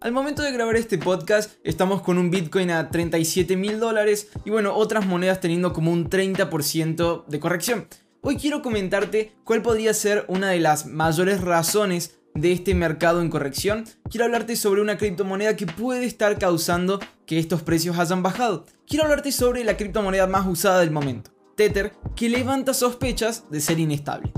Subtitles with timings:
[0.00, 4.50] Al momento de grabar este podcast estamos con un Bitcoin a 37 mil dólares y
[4.50, 7.88] bueno, otras monedas teniendo como un 30% de corrección.
[8.20, 13.28] Hoy quiero comentarte cuál podría ser una de las mayores razones de este mercado en
[13.28, 13.86] corrección.
[14.08, 18.66] Quiero hablarte sobre una criptomoneda que puede estar causando que estos precios hayan bajado.
[18.86, 23.80] Quiero hablarte sobre la criptomoneda más usada del momento, Tether, que levanta sospechas de ser
[23.80, 24.32] inestable.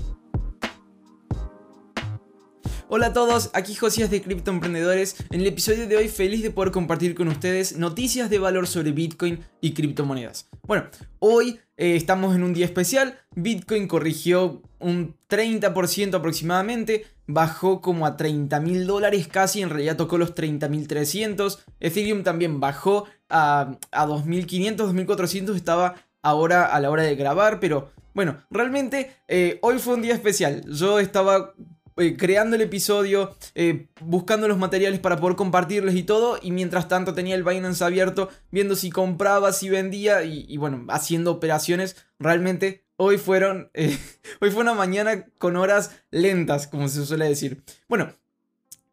[2.92, 5.14] Hola a todos, aquí Josías de Cripto Emprendedores.
[5.30, 8.90] En el episodio de hoy feliz de poder compartir con ustedes noticias de valor sobre
[8.90, 10.48] Bitcoin y criptomonedas.
[10.66, 10.86] Bueno,
[11.20, 13.16] hoy eh, estamos en un día especial.
[13.36, 20.18] Bitcoin corrigió un 30% aproximadamente, bajó como a 30 mil dólares casi, en realidad tocó
[20.18, 21.60] los 30.300.
[21.78, 27.92] Ethereum también bajó a, a 2.500, 2.400, estaba ahora a la hora de grabar, pero
[28.14, 30.64] bueno, realmente eh, hoy fue un día especial.
[30.68, 31.54] Yo estaba
[31.96, 36.88] eh, creando el episodio, eh, buscando los materiales para poder compartirles y todo, y mientras
[36.88, 41.96] tanto tenía el Binance abierto, viendo si compraba, si vendía, y, bueno, haciendo operaciones.
[42.18, 43.96] Realmente hoy fueron, eh,
[44.40, 47.62] hoy fue una mañana con horas lentas, como se suele decir.
[47.88, 48.14] Bueno,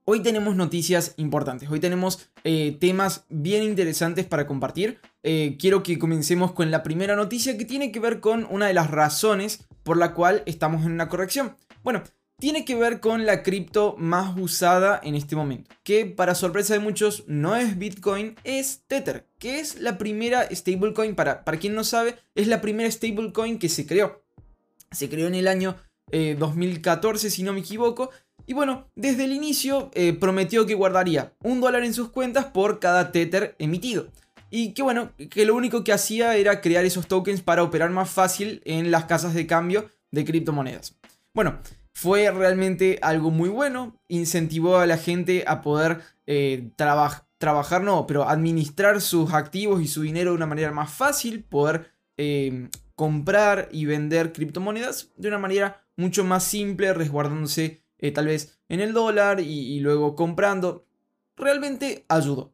[0.10, 2.30] Hoy tenemos noticias importantes, hoy tenemos
[2.80, 5.02] temas bien interesantes para compartir.
[5.22, 8.90] quiero que comencemos con la primera noticia que tiene que ver con una de las
[8.90, 11.58] razones por la cual estamos en una corrección.
[11.84, 12.04] Bueno,
[12.40, 16.80] tiene que ver con la cripto más usada en este momento, que para sorpresa de
[16.80, 21.84] muchos no es Bitcoin, es Tether, que es la primera stablecoin, para, para quien no
[21.84, 24.24] sabe, es la primera stablecoin que se creó.
[24.92, 25.76] Se creó en el año
[26.12, 28.12] 2014, eh, si no me equivoco,
[28.46, 32.80] y bueno, desde el inicio eh, prometió que guardaría un dólar en sus cuentas por
[32.80, 34.08] cada Tether emitido.
[34.50, 38.10] Y que bueno, que lo único que hacía era crear esos tokens para operar más
[38.10, 40.96] fácil en las casas de cambio de criptomonedas.
[41.34, 41.60] Bueno,
[41.98, 48.30] fue realmente algo muy bueno, incentivó a la gente a poder eh, trabajar, no, pero
[48.30, 53.86] administrar sus activos y su dinero de una manera más fácil, poder eh, comprar y
[53.86, 59.40] vender criptomonedas de una manera mucho más simple, resguardándose eh, tal vez en el dólar
[59.40, 60.86] y, luego comprando.
[61.36, 62.54] Realmente ayudó.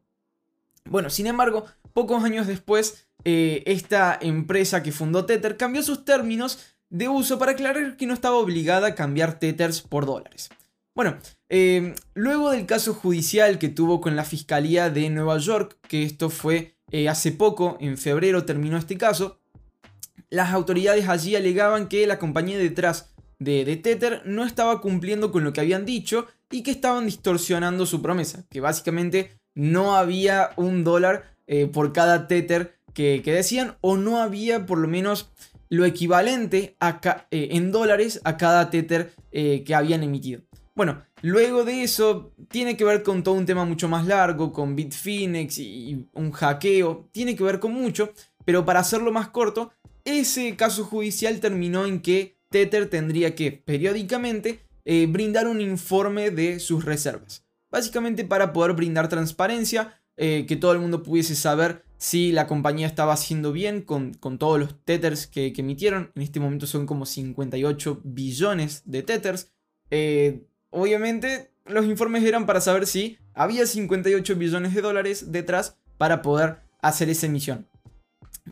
[0.86, 7.08] Bueno, sin embargo, pocos años después, esta empresa que fundó Tether cambió sus términos de
[7.08, 10.50] uso para aclarar que no estaba obligada a cambiar Tethers por dólares.
[10.94, 11.16] Bueno,
[11.48, 16.30] eh, luego del caso judicial que tuvo con la Fiscalía de Nueva York, que esto
[16.30, 19.40] fue eh, hace poco, en febrero terminó este caso,
[20.30, 25.42] las autoridades allí alegaban que la compañía detrás de, de, Tether no estaba cumpliendo con
[25.42, 30.84] lo que habían dicho y que estaban distorsionando su promesa, que básicamente no había un
[30.84, 35.32] dólar eh, por cada Tether que, que decían o no había por lo menos
[35.68, 36.76] lo equivalente
[37.30, 40.42] eh, en dólares a cada Tether eh, que habían emitido.
[40.74, 44.74] Bueno, luego de eso tiene que ver con todo un tema mucho más largo, con
[44.74, 48.12] Bitfinex y un hackeo, tiene que ver con mucho,
[48.44, 49.72] pero para hacerlo más corto,
[50.04, 56.58] ese caso judicial terminó en que Tether tendría que periódicamente eh, brindar un informe de
[56.58, 57.44] sus reservas.
[57.70, 63.12] Básicamente para poder brindar transparencia, que todo el mundo pudiese saber si la compañía estaba
[63.12, 66.12] haciendo bien con, todos los tethers que, emitieron.
[66.14, 69.52] En este momento son como 58 billones de tethers.
[69.90, 76.22] Eh, obviamente los informes eran para saber si había 58 billones de dólares detrás para
[76.22, 77.68] poder hacer esa emisión.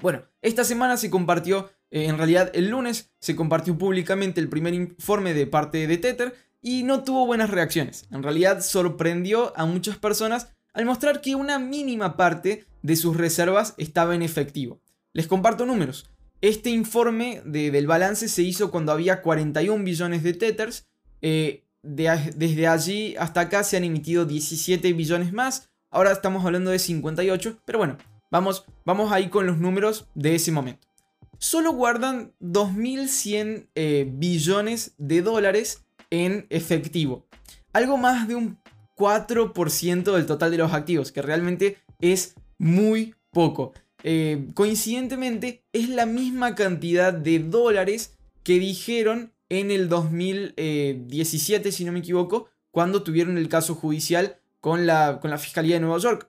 [0.01, 4.73] Bueno, esta semana se compartió, eh, en realidad el lunes se compartió públicamente el primer
[4.73, 8.07] informe de parte de Tether y no tuvo buenas reacciones.
[8.11, 13.75] En realidad sorprendió a muchas personas al mostrar que una mínima parte de sus reservas
[13.77, 14.81] estaba en efectivo.
[15.13, 16.11] Les comparto números.
[16.41, 20.87] Este informe del balance se hizo cuando había 41 billones de tethers.
[21.21, 25.71] Eh, desde allí hasta acá se han emitido 17 billones más.
[25.91, 27.61] Ahora estamos hablando de 58.
[27.65, 27.99] Pero bueno,
[28.31, 30.89] vamos, vamos ahí con los números de ese momento.
[31.39, 37.27] Solo guardan 2.100 eh, billones de dólares en efectivo.
[37.73, 38.59] Algo más de un
[38.97, 43.73] 4% del total de los activos, que realmente es muy poco.
[44.05, 51.93] Eh, coincidentemente, es la misma cantidad de dólares que dijeron en el 2017, si no
[51.93, 56.29] me equivoco, cuando tuvieron el caso judicial con la, con la Fiscalía de Nueva York.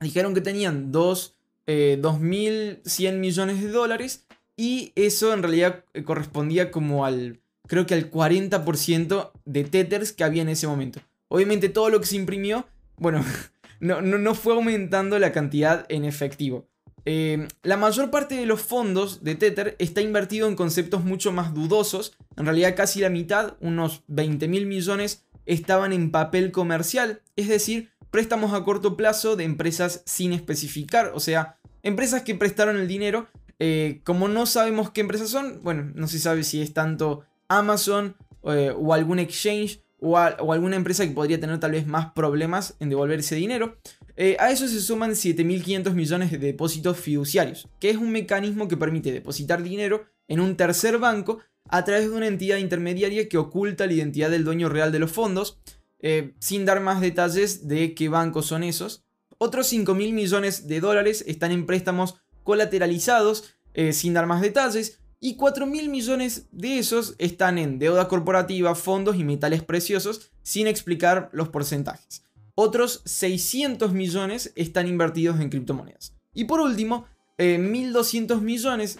[0.00, 1.36] Dijeron que tenían 2,
[1.66, 4.26] 2.100 eh, millones de dólares
[4.56, 10.24] y eso en realidad eh, correspondía como al, creo que al 40% de tethers que
[10.24, 11.00] había en ese momento.
[11.32, 12.66] Obviamente todo lo que se imprimió,
[12.96, 13.24] bueno,
[13.80, 16.68] no, no, fue aumentando la cantidad en efectivo.
[17.06, 21.54] Eh, la mayor parte de los fondos de Tether está invertido en conceptos mucho más
[21.54, 22.16] dudosos.
[22.36, 27.90] En realidad casi la mitad, unos 20 mil millones, estaban en papel comercial, es decir,
[28.10, 33.28] préstamos a corto plazo de empresas sin especificar, o sea, empresas que prestaron el dinero.
[33.60, 38.16] Eh, como no sabemos qué empresas son, bueno, no se sabe si es tanto Amazon
[38.44, 42.88] eh, o algún exchange o, alguna empresa que podría tener tal vez más problemas en
[42.88, 43.78] devolver ese dinero.
[44.16, 48.76] Eh, a eso se suman 7.500 millones de depósitos fiduciarios, que es un mecanismo que
[48.76, 53.86] permite depositar dinero en un tercer banco a través de una entidad intermediaria que oculta
[53.86, 55.60] la identidad del dueño real de los fondos,
[56.00, 59.04] eh, sin dar más detalles de qué bancos son esos.
[59.38, 65.36] Otros 5.000 millones de dólares están en préstamos colateralizados, eh, sin dar más detalles, y
[65.36, 71.28] 4 mil millones de esos están en deuda corporativa, fondos y metales preciosos, sin explicar
[71.32, 72.24] los porcentajes.
[72.54, 76.14] Otros 600 millones están invertidos en criptomonedas.
[76.32, 77.06] Y por último,
[77.38, 78.98] 1.200 eh, millones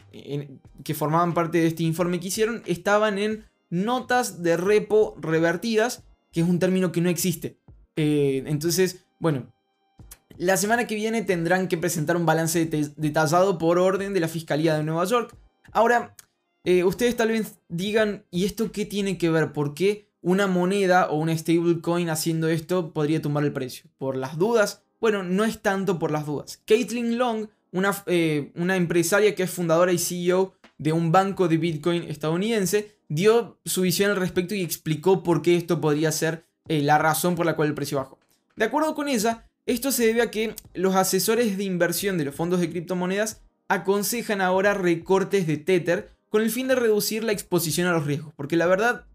[0.85, 6.41] que formaban parte de este informe que hicieron estaban en notas de repo revertidas, que
[6.41, 7.59] es un término que no existe.
[7.97, 9.53] Eh, entonces, bueno,
[10.37, 14.77] la semana que viene tendrán que presentar un balance detallado por orden de la Fiscalía
[14.77, 15.37] de Nueva York
[15.73, 16.15] Ahora,
[16.65, 19.53] eh, ustedes tal vez digan, ¿y esto qué tiene que ver?
[19.53, 23.91] ¿Por qué una moneda o una stablecoin haciendo esto podría tumbar el precio?
[23.99, 24.83] ¿Por las dudas?
[25.01, 26.61] Bueno, no es tanto por las dudas.
[26.67, 32.05] Caitlin Long, una, eh, empresaria que es fundadora y CEO de un banco de Bitcoin
[32.05, 36.99] estadounidense, dio su visión al respecto y explicó por qué esto podría ser eh, la
[36.99, 38.19] razón por la cual el precio bajó.
[38.57, 42.35] De acuerdo con ella, esto se debe a que los asesores de inversión de los
[42.35, 47.87] fondos de criptomonedas aconsejan ahora recortes de Tether con el fin de reducir la exposición
[47.87, 48.35] a los riesgos.
[48.35, 49.07] Porque la verdad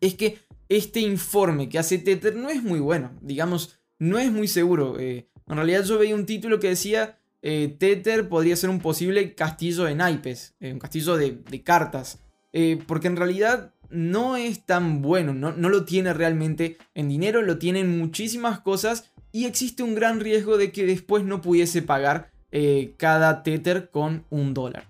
[0.00, 3.12] es que este informe que hace Tether no es muy bueno.
[3.22, 4.98] Digamos, no es muy seguro.
[4.98, 9.34] Eh, en realidad yo veía un título que decía eh, Tether podría ser un posible
[9.36, 12.18] castillo de naipes, eh, un castillo de, cartas.
[12.88, 17.58] porque en realidad no es tan bueno, no, no lo tiene realmente en dinero, lo
[17.58, 22.32] tiene en muchísimas cosas y existe un gran riesgo de que después no pudiese pagar
[22.52, 24.88] eh, cada Tether con un dólar.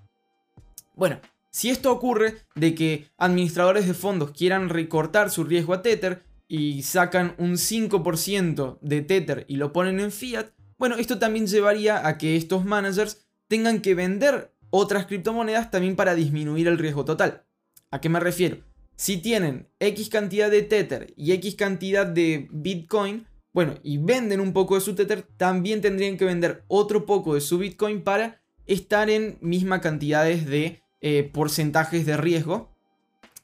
[0.95, 1.21] Bueno,
[1.51, 6.83] si esto ocurre de que administradores de fondos quieran recortar su riesgo a Tether y
[6.83, 10.49] sacan un 5% de Tether y lo ponen en fiat,
[10.79, 16.15] bueno, esto también llevaría a que estos managers tengan que vender otras criptomonedas también para
[16.15, 17.45] disminuir el riesgo total.
[17.91, 18.59] ¿A qué me refiero?
[18.97, 23.27] Si tienen X cantidad de Tether y X cantidad de Bitcoin,
[23.57, 27.41] bueno, y venden un poco de su Tether, también tendrían que vender otro poco de
[27.41, 32.77] su Bitcoin para estar en mismas cantidades de eh, porcentajes de riesgo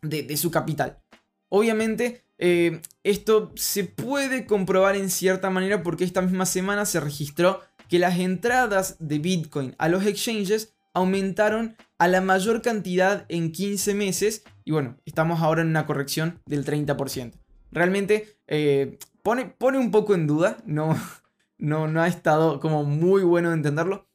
[0.02, 0.98] de, su capital.
[1.48, 7.62] Obviamente, eh, esto se puede comprobar en cierta manera porque esta misma semana se registró
[7.88, 13.94] que las entradas de Bitcoin a los exchanges aumentaron a la mayor cantidad en 15
[13.94, 17.32] meses y bueno, estamos ahora en una corrección del 30%.
[17.70, 20.96] Realmente eh, pone, un poco en duda, no,
[21.58, 24.06] no, no ha estado como muy bueno entenderlo.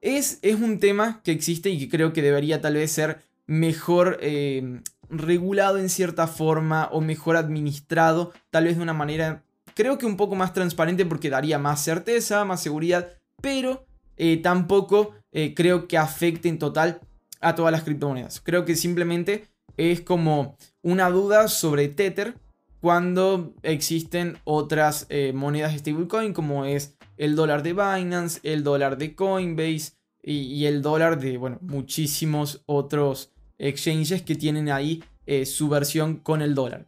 [0.00, 4.18] Es, es un tema que existe y que creo que debería tal vez ser mejor
[4.20, 9.42] eh, regulado en cierta forma o mejor administrado, tal vez de una manera,
[9.74, 13.86] creo que un poco más transparente porque daría más certeza, más seguridad, pero
[14.16, 17.00] eh, tampoco eh, creo que afecte en total
[17.40, 18.40] a todas las criptomonedas.
[18.40, 22.36] Creo que simplemente es como una duda sobre Tether
[22.84, 29.14] cuando existen otras eh, monedas stablecoin como es el dólar de Binance, el dólar de
[29.14, 29.92] Coinbase
[30.22, 36.42] y, el dólar de bueno, muchísimos otros exchanges que tienen ahí eh, su versión con
[36.42, 36.86] el dólar.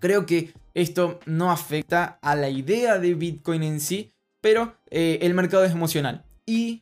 [0.00, 5.34] Creo que esto no afecta a la idea de Bitcoin en sí, pero eh, el
[5.34, 6.80] mercado es emocional y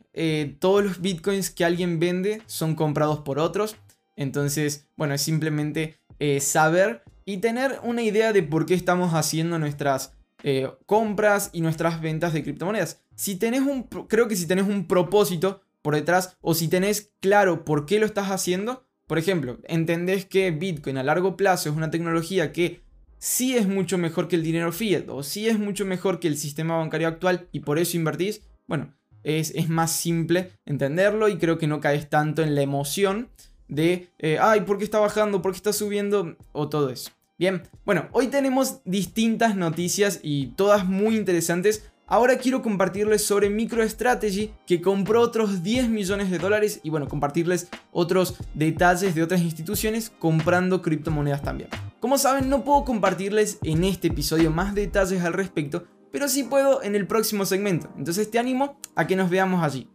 [0.61, 3.75] todos los bitcoins que alguien vende son comprados por otros.
[4.15, 5.99] Entonces, bueno, es simplemente
[6.39, 12.01] saber y tener una idea de por qué estamos haciendo nuestras eh, compras y nuestras
[12.01, 13.01] ventas de criptomonedas.
[13.15, 17.87] Si un, creo que si tenés un propósito por detrás o si tenés claro por
[17.87, 22.53] qué lo estás haciendo, por ejemplo, entendés que Bitcoin a largo plazo es una tecnología
[22.53, 22.81] que
[23.19, 26.37] sí es mucho mejor que el dinero fiat o sí es mucho mejor que el
[26.37, 31.59] sistema bancario actual y por eso invertís, bueno, es, es más simple entenderlo y creo
[31.59, 33.29] que no caes tanto en la emoción
[33.73, 35.41] de, eh, ay, ¿por qué está bajando?
[35.41, 36.37] ¿Por qué está subiendo?
[36.53, 37.11] O todo eso.
[37.39, 41.91] Bien, bueno, hoy tenemos distintas noticias y todas muy interesantes.
[42.07, 47.69] Ahora quiero compartirles sobre MicroStrategy que compró otros 10 millones de dólares y bueno, compartirles
[47.91, 51.71] otros detalles de otras instituciones comprando criptomonedas también.
[52.01, 56.83] Como saben, no puedo compartirles en este episodio más detalles al respecto, pero sí puedo
[56.83, 57.89] en el próximo segmento.
[57.97, 59.89] Entonces te animo a que nos veamos allí.